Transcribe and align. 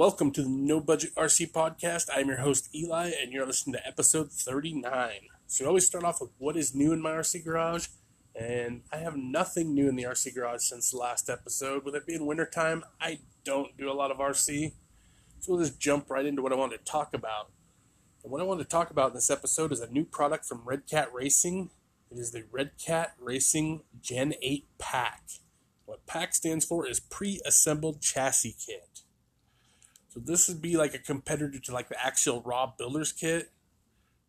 Welcome 0.00 0.30
to 0.30 0.42
the 0.42 0.48
No 0.48 0.80
Budget 0.80 1.14
RC 1.14 1.52
Podcast. 1.52 2.08
I'm 2.10 2.28
your 2.28 2.38
host, 2.38 2.74
Eli, 2.74 3.10
and 3.20 3.34
you're 3.34 3.44
listening 3.44 3.74
to 3.74 3.86
episode 3.86 4.32
39. 4.32 5.10
So, 5.46 5.62
we 5.62 5.68
always 5.68 5.86
start 5.86 6.04
off 6.04 6.22
with 6.22 6.30
what 6.38 6.56
is 6.56 6.74
new 6.74 6.94
in 6.94 7.02
my 7.02 7.10
RC 7.10 7.44
garage, 7.44 7.88
and 8.34 8.80
I 8.90 8.96
have 8.96 9.18
nothing 9.18 9.74
new 9.74 9.90
in 9.90 9.96
the 9.96 10.04
RC 10.04 10.34
garage 10.34 10.62
since 10.62 10.90
the 10.90 10.96
last 10.96 11.28
episode. 11.28 11.84
With 11.84 11.94
it 11.94 12.06
being 12.06 12.24
wintertime, 12.24 12.82
I 12.98 13.18
don't 13.44 13.76
do 13.76 13.90
a 13.90 13.92
lot 13.92 14.10
of 14.10 14.16
RC, 14.16 14.72
so 15.38 15.52
we'll 15.52 15.60
just 15.62 15.78
jump 15.78 16.08
right 16.08 16.24
into 16.24 16.40
what 16.40 16.54
I 16.54 16.56
want 16.56 16.72
to 16.72 16.78
talk 16.78 17.12
about. 17.12 17.50
And 18.24 18.32
what 18.32 18.40
I 18.40 18.44
want 18.44 18.60
to 18.60 18.66
talk 18.66 18.90
about 18.90 19.10
in 19.10 19.16
this 19.16 19.30
episode 19.30 19.70
is 19.70 19.80
a 19.80 19.92
new 19.92 20.06
product 20.06 20.46
from 20.46 20.62
Red 20.64 20.86
Cat 20.86 21.12
Racing. 21.12 21.68
It 22.10 22.18
is 22.18 22.32
the 22.32 22.44
Red 22.50 22.70
Cat 22.82 23.12
Racing 23.20 23.82
Gen 24.00 24.32
8 24.40 24.64
Pack. 24.78 25.24
What 25.84 26.06
PAC 26.06 26.34
stands 26.34 26.64
for 26.64 26.88
is 26.88 27.00
Pre 27.00 27.42
Assembled 27.44 28.00
Chassis 28.00 28.56
Kit. 28.66 28.99
So 30.12 30.18
this 30.18 30.48
would 30.48 30.60
be 30.60 30.76
like 30.76 30.92
a 30.92 30.98
competitor 30.98 31.60
to 31.60 31.72
like 31.72 31.88
the 31.88 32.04
Axial 32.04 32.42
Raw 32.42 32.72
Builder's 32.76 33.12
Kit, 33.12 33.50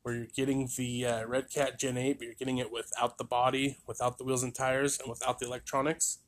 where 0.03 0.13
you're 0.13 0.27
getting 0.27 0.69
the 0.77 1.05
uh, 1.05 1.25
Red 1.25 1.49
Cat 1.51 1.79
Gen 1.79 1.97
8, 1.97 2.19
but 2.19 2.25
you're 2.25 2.35
getting 2.35 2.59
it 2.59 2.71
without 2.71 3.17
the 3.17 3.23
body, 3.23 3.77
without 3.87 4.19
the 4.19 4.23
wheels 4.23 4.43
and 4.43 4.53
tires, 4.53 4.99
and 4.99 5.09
without 5.09 5.39
the 5.39 5.47
electronics. 5.47 6.19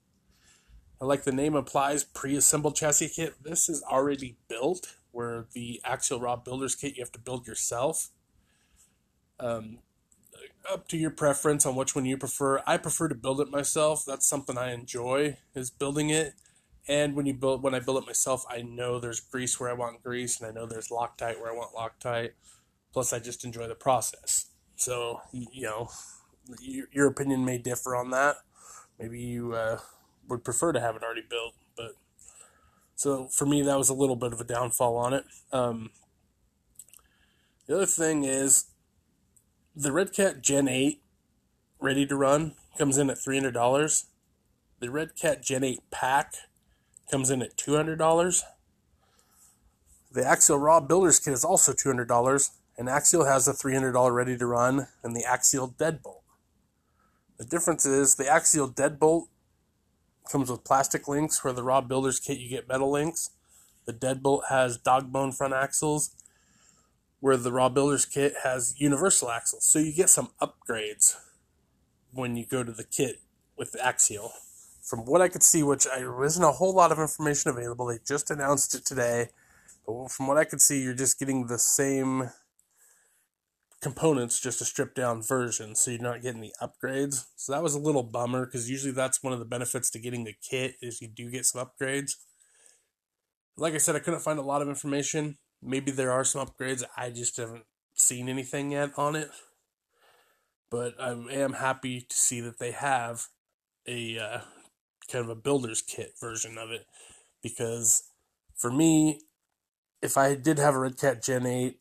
I 1.00 1.06
like 1.06 1.24
the 1.24 1.32
name 1.32 1.56
implies 1.56 2.04
pre-assembled 2.04 2.76
chassis 2.76 3.10
kit. 3.10 3.36
This 3.44 3.70
is 3.70 3.84
already 3.84 4.38
built, 4.48 4.96
where 5.12 5.46
the 5.54 5.80
Axial 5.86 6.20
Raw 6.20 6.36
Builder's 6.36 6.76
Kit 6.76 6.98
you 6.98 7.04
have 7.04 7.12
to 7.12 7.20
build 7.20 7.46
yourself. 7.46 8.10
Um, 9.40 9.80
up 10.72 10.88
to 10.88 10.98
your 10.98 11.12
preference 11.12 11.66
on 11.66 11.76
which 11.76 11.96
one 11.96 12.06
you 12.06 12.18
prefer. 12.18 12.64
I 12.66 12.78
prefer 12.78 13.08
to 13.08 13.16
build 13.16 13.40
it 13.42 13.52
myself. 13.52 14.04
That's 14.06 14.26
something 14.26 14.58
I 14.58 14.74
enjoy 14.74 15.38
is 15.54 15.70
building 15.70 16.10
it. 16.10 16.34
And 16.88 17.16
when 17.16 17.26
you 17.26 17.34
build 17.34 17.64
when 17.64 17.74
I 17.74 17.80
build 17.80 18.04
it 18.04 18.06
myself, 18.06 18.44
I 18.50 18.62
know 18.62 19.00
there's 19.00 19.20
grease 19.20 19.60
where 19.60 19.70
I 19.70 19.74
want 19.74 20.04
grease 20.04 20.40
and 20.40 20.50
I 20.50 20.52
know 20.52 20.66
there's 20.66 20.90
Loctite 20.90 21.40
where 21.40 21.52
I 21.52 21.56
want 21.56 21.74
Loctite. 21.74 22.32
Plus 22.92 23.14
I 23.14 23.20
just 23.20 23.46
enjoy 23.46 23.68
the 23.68 23.76
process. 23.76 24.48
So, 24.76 25.22
you 25.32 25.64
know, 25.64 25.90
your 26.92 27.08
opinion 27.08 27.46
may 27.46 27.58
differ 27.58 27.96
on 27.96 28.10
that. 28.12 28.36
Maybe 29.00 29.20
you 29.20 29.54
uh, 29.54 29.80
would 30.28 30.44
prefer 30.44 30.72
to 30.72 30.80
have 30.80 30.96
it 30.96 31.04
already 31.04 31.24
built, 31.28 31.56
but 31.76 31.96
so 32.96 33.28
for 33.28 33.46
me 33.46 33.62
that 33.62 33.78
was 33.78 33.90
a 33.90 33.94
little 33.94 34.16
bit 34.16 34.34
of 34.34 34.42
a 34.42 34.44
downfall 34.44 34.98
on 34.98 35.14
it. 35.14 35.26
Um, 35.52 35.92
the 37.66 37.76
other 37.76 37.86
thing 37.86 38.24
is 38.24 38.66
the 39.76 39.92
Red 39.92 40.14
Cat 40.14 40.42
Gen 40.42 40.68
8 40.68 41.02
ready 41.80 42.06
to 42.06 42.16
run 42.16 42.56
comes 42.78 42.98
in 42.98 43.10
at 43.10 43.18
$300. 43.18 44.06
The 44.80 44.92
Red 44.92 45.16
Cat 45.16 45.42
Gen 45.42 45.64
8 45.64 45.80
pack 45.92 46.34
comes 47.10 47.30
in 47.30 47.42
at 47.42 47.58
$200. 47.58 48.42
The 50.12 50.26
Axial 50.26 50.60
Raw 50.60 50.80
Builder's 50.80 51.20
Kit 51.20 51.34
is 51.34 51.44
also 51.44 51.74
$200, 51.74 52.50
and 52.78 52.88
Axial 52.88 53.26
has 53.26 53.48
a 53.48 53.54
$300 53.54 54.14
ready 54.14 54.38
to 54.38 54.46
run 54.46 54.88
and 55.04 55.16
the 55.16 55.26
Axial 55.26 55.74
Deadbolt. 55.76 56.22
The 57.38 57.46
difference 57.46 57.86
is 57.86 58.16
the 58.16 58.26
Axial 58.30 58.74
Deadbolt 58.74 59.28
comes 60.32 60.50
with 60.50 60.64
plastic 60.64 61.08
links, 61.08 61.44
where 61.44 61.54
the 61.54 61.64
Raw 61.64 61.82
Builder's 61.82 62.20
Kit 62.20 62.40
you 62.40 62.50
get 62.50 62.68
metal 62.68 62.92
links. 62.92 63.32
The 63.86 63.94
Deadbolt 63.94 64.44
has 64.50 64.78
dog 64.78 65.12
bone 65.12 65.32
front 65.32 65.54
axles 65.54 66.12
where 67.24 67.38
the 67.38 67.54
Raw 67.54 67.70
Builders 67.70 68.04
kit 68.04 68.34
has 68.44 68.76
universal 68.78 69.32
axles. 69.32 69.64
So 69.64 69.80
you 69.80 69.94
get 69.94 70.10
some 70.10 70.32
upgrades 70.42 71.16
when 72.12 72.36
you 72.36 72.46
go 72.46 72.66
to 72.66 72.72
the 72.74 72.84
kit 72.84 73.22
with 73.56 73.72
the 73.72 73.80
Axial. 73.80 74.34
From 74.84 75.06
what 75.06 75.22
I 75.22 75.30
could 75.30 75.44
see, 75.44 75.64
which 75.64 75.88
I, 75.88 76.00
there 76.00 76.24
isn't 76.24 76.44
a 76.44 76.52
whole 76.52 76.74
lot 76.74 76.92
of 76.92 77.00
information 77.00 77.50
available, 77.50 77.86
they 77.86 78.00
just 78.06 78.30
announced 78.30 78.76
it 78.76 78.86
today. 78.86 79.30
But 79.88 80.12
from 80.12 80.28
what 80.28 80.38
I 80.38 80.44
could 80.44 80.62
see, 80.62 80.82
you're 80.82 80.94
just 80.94 81.20
getting 81.20 81.48
the 81.48 81.58
same 81.58 82.30
components, 83.82 84.40
just 84.40 84.62
a 84.62 84.66
stripped 84.66 84.96
down 84.96 85.22
version. 85.22 85.76
So 85.76 85.92
you're 85.92 86.02
not 86.02 86.22
getting 86.22 86.42
the 86.42 86.54
upgrades. 86.62 87.26
So 87.36 87.54
that 87.54 87.64
was 87.64 87.76
a 87.76 87.80
little 87.80 88.04
bummer 88.04 88.46
because 88.46 88.70
usually 88.70 88.94
that's 88.94 89.24
one 89.24 89.34
of 89.34 89.40
the 89.40 89.46
benefits 89.46 89.90
to 89.92 90.00
getting 90.00 90.26
the 90.26 90.36
kit 90.50 90.76
is 90.82 91.02
you 91.02 91.08
do 91.08 91.32
get 91.32 91.46
some 91.46 91.66
upgrades. 91.66 92.16
Like 93.56 93.74
I 93.74 93.78
said, 93.78 93.96
I 93.96 94.00
couldn't 94.00 94.22
find 94.22 94.40
a 94.40 94.44
lot 94.44 94.62
of 94.62 94.68
information. 94.68 95.38
Maybe 95.62 95.92
there 95.92 96.12
are 96.12 96.24
some 96.26 96.46
upgrades. 96.46 96.84
I 96.98 97.10
just 97.10 97.38
haven't 97.38 97.66
seen 97.94 98.28
anything 98.28 98.72
yet 98.72 98.92
on 98.98 99.16
it. 99.16 99.30
But 100.70 100.96
I 101.00 101.12
am 101.12 101.54
happy 101.54 102.02
to 102.02 102.16
see 102.16 102.42
that 102.42 102.60
they 102.60 102.72
have 102.72 103.28
a 103.88 104.18
uh, 104.18 104.40
kind 105.14 105.24
of 105.24 105.30
a 105.30 105.40
builder's 105.40 105.82
kit 105.82 106.14
version 106.20 106.58
of 106.58 106.72
it. 106.72 106.86
Because 107.42 108.04
for 108.56 108.72
me, 108.72 109.22
if 110.02 110.18
I 110.18 110.36
did 110.36 110.58
have 110.58 110.76
a 110.76 110.80
Red 110.80 110.98
Cat 110.98 111.24
Gen 111.24 111.46
8 111.46 111.78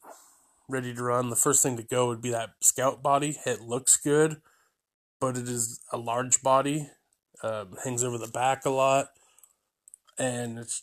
ready 0.68 0.94
to 0.94 1.02
run, 1.02 1.30
the 1.30 1.36
first 1.36 1.62
thing 1.62 1.76
to 1.76 1.82
go 1.82 2.06
would 2.06 2.22
be 2.22 2.30
that 2.30 2.50
scout 2.60 3.02
body. 3.02 3.38
It 3.46 3.62
looks 3.62 3.96
good, 3.96 4.42
but 5.20 5.36
it 5.36 5.48
is 5.48 5.80
a 5.92 5.96
large 5.96 6.42
body, 6.42 6.90
uh, 7.42 7.64
hangs 7.82 8.04
over 8.04 8.18
the 8.18 8.28
back 8.28 8.64
a 8.64 8.70
lot, 8.70 9.08
and 10.18 10.58
it's 10.58 10.82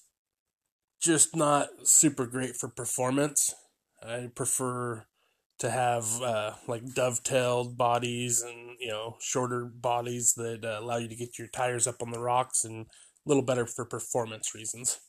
just 0.99 1.35
not 1.35 1.69
super 1.83 2.25
great 2.25 2.55
for 2.55 2.67
performance. 2.67 3.53
I 4.01 4.29
prefer 4.33 5.05
to 5.59 5.69
have 5.69 6.21
uh, 6.21 6.53
like 6.67 6.93
dovetailed 6.95 7.77
bodies 7.77 8.41
and 8.41 8.77
you 8.79 8.87
know 8.87 9.17
shorter 9.19 9.65
bodies 9.65 10.33
that 10.35 10.63
uh, 10.63 10.79
allow 10.79 10.97
you 10.97 11.07
to 11.07 11.15
get 11.15 11.37
your 11.37 11.47
tires 11.47 11.85
up 11.85 12.01
on 12.01 12.11
the 12.11 12.19
rocks 12.19 12.63
and 12.63 12.85
a 12.85 13.29
little 13.29 13.43
better 13.43 13.65
for 13.65 13.85
performance 13.85 14.55
reasons. 14.55 14.99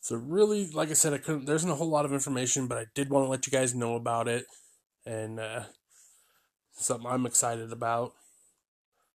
So 0.00 0.16
really, 0.16 0.68
like 0.70 0.90
I 0.90 0.94
said, 0.94 1.12
I 1.12 1.18
couldn't. 1.18 1.46
There 1.46 1.54
isn't 1.54 1.70
a 1.70 1.74
whole 1.74 1.88
lot 1.88 2.04
of 2.04 2.12
information, 2.12 2.66
but 2.66 2.78
I 2.78 2.86
did 2.94 3.10
want 3.10 3.24
to 3.24 3.30
let 3.30 3.46
you 3.46 3.52
guys 3.52 3.74
know 3.74 3.94
about 3.94 4.26
it, 4.28 4.46
and 5.06 5.38
uh, 5.38 5.64
something 6.72 7.08
I'm 7.08 7.26
excited 7.26 7.72
about. 7.72 8.14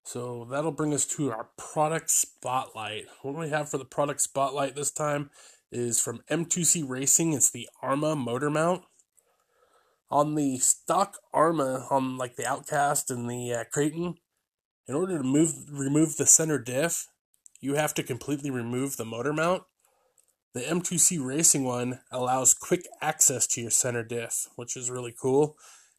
So 0.03 0.47
that'll 0.49 0.71
bring 0.71 0.93
us 0.93 1.05
to 1.17 1.31
our 1.31 1.49
product 1.57 2.09
spotlight. 2.09 3.05
What 3.21 3.35
we 3.35 3.49
have 3.49 3.69
for 3.69 3.77
the 3.77 3.83
product 3.83 4.21
spotlight 4.21 4.75
this 4.75 4.91
time 4.91 5.29
is 5.69 5.99
from 5.99 6.21
M2C 6.31 6.87
Racing. 6.87 7.33
It's 7.33 7.51
the 7.51 7.67
Arrma 7.83 8.17
motor 8.17 8.49
mount. 8.49 8.83
On 10.09 10.35
the 10.35 10.57
stock 10.59 11.17
Arrma, 11.33 11.91
on 11.91 12.17
like 12.17 12.35
the 12.35 12.47
Outcast 12.47 13.11
and 13.11 13.29
the 13.29 13.53
uh, 13.53 13.63
Kraton, 13.71 14.15
in 14.87 14.95
order 14.95 15.17
to 15.17 15.23
move 15.23 15.53
remove 15.69 16.15
the 16.15 16.25
center 16.25 16.57
diff, 16.57 17.07
you 17.59 17.75
have 17.75 17.93
to 17.95 18.03
completely 18.03 18.49
remove 18.49 18.97
the 18.97 19.05
motor 19.05 19.33
mount. 19.33 19.63
The 20.53 20.61
M2C 20.61 21.23
Racing 21.23 21.65
one 21.65 21.99
allows 22.11 22.53
quick 22.53 22.87
access 23.01 23.45
to 23.47 23.61
your 23.61 23.69
center 23.69 24.03
diff, 24.03 24.47
which 24.55 24.77
is 24.77 24.89
really 24.89 25.13
cool. 25.19 25.57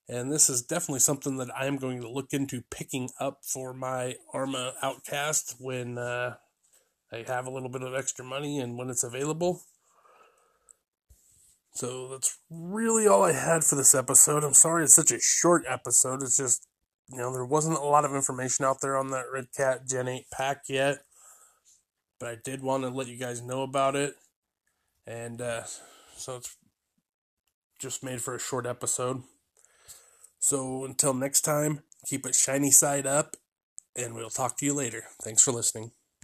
And 0.09 0.33
this 0.33 0.49
is 0.49 0.63
definitely 0.63 1.01
something 1.01 1.37
that 1.37 1.55
I'm 1.55 1.77
going 1.77 2.01
to 2.01 2.11
look 2.11 2.33
into 2.33 2.63
picking 2.71 3.11
up 3.21 3.41
for 3.43 3.75
my 3.75 4.17
Arrma 4.35 4.73
Outcast 4.83 5.57
when 5.61 5.99
uh, 5.99 6.37
I 7.13 7.25
have 7.27 7.47
a 7.47 7.51
little 7.51 7.69
bit 7.69 7.83
of 7.83 7.95
extra 7.95 8.25
money 8.25 8.59
and 8.59 8.79
when 8.79 8.89
it's 8.89 9.05
available. 9.05 9.61
So 11.73 12.09
that's 12.09 12.39
really 12.51 13.07
all 13.07 13.23
I 13.23 13.33
had 13.33 13.65
for 13.65 13.77
this 13.77 13.95
episode. 13.95 14.43
I'm 14.43 14.55
sorry 14.55 14.85
it's 14.85 14.95
such 14.95 15.13
a 15.13 15.21
short 15.21 15.65
episode. 15.69 16.23
It's 16.23 16.37
just, 16.37 16.67
you 17.11 17.19
know, 17.19 17.33
there 17.33 17.45
wasn't 17.45 17.79
a 17.79 17.83
lot 17.83 18.05
of 18.05 18.15
information 18.15 18.65
out 18.65 18.81
there 18.81 18.97
on 18.97 19.09
that 19.09 19.27
Red 19.33 19.47
Cat 19.57 19.87
Gen 19.89 20.09
8 20.09 20.25
pack 20.33 20.63
yet. 20.69 20.99
But 22.19 22.31
I 22.31 22.37
did 22.43 22.63
want 22.63 22.83
to 22.83 22.89
let 22.89 23.07
you 23.07 23.19
guys 23.19 23.41
know 23.41 23.63
about 23.63 23.95
it. 23.95 24.15
And 25.07 25.41
uh, 25.41 25.63
so 26.17 26.37
it's 26.37 26.57
just 27.79 28.03
made 28.03 28.21
for 28.21 28.35
a 28.35 28.41
short 28.41 28.67
episode. 28.67 29.23
So 30.41 30.85
until 30.85 31.15
next 31.15 31.43
time, 31.43 31.83
keep 32.07 32.27
it 32.27 32.35
shiny 32.35 32.71
side 32.71 33.07
up, 33.07 33.37
and 33.97 34.15
we'll 34.15 34.31
talk 34.31 34.57
to 34.59 34.67
you 34.67 34.75
later. 34.75 35.05
Thanks 35.23 35.43
for 35.43 35.53
listening. 35.53 35.93